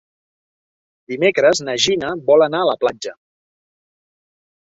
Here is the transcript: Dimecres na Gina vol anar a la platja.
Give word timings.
Dimecres 1.13 1.61
na 1.67 1.75
Gina 1.83 2.09
vol 2.31 2.45
anar 2.45 2.63
a 2.65 2.69
la 2.71 2.75
platja. 2.85 3.13